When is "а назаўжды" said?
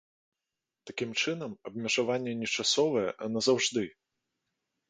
3.27-3.83